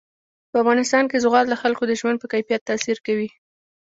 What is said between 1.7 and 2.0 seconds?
د